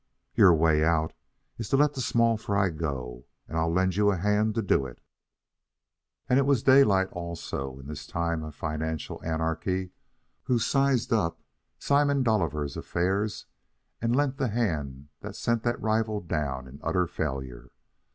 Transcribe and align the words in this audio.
Your 0.33 0.51
way 0.55 0.83
out 0.83 1.13
is 1.59 1.69
to 1.69 1.77
let 1.77 1.93
the 1.93 2.01
small 2.01 2.35
fry 2.35 2.69
go, 2.71 3.27
and 3.47 3.55
I'll 3.55 3.71
lend 3.71 3.97
you 3.97 4.09
a 4.09 4.17
hand 4.17 4.55
to 4.55 4.63
do 4.63 4.87
it." 4.87 4.99
And 6.27 6.39
it 6.39 6.47
was 6.47 6.63
Daylight, 6.63 7.09
also, 7.11 7.77
in 7.77 7.85
this 7.85 8.07
time 8.07 8.41
of 8.41 8.55
financial 8.55 9.23
anarchy, 9.23 9.91
who 10.45 10.57
sized 10.57 11.13
up 11.13 11.39
Simon 11.77 12.23
Dolliver's 12.23 12.75
affairs 12.75 13.45
and 14.01 14.15
lent 14.15 14.37
the 14.37 14.47
hand 14.47 15.09
that 15.19 15.35
sent 15.35 15.61
that 15.65 15.79
rival 15.79 16.19
down 16.19 16.67
in 16.67 16.79
utter 16.81 17.05
failure. 17.05 17.69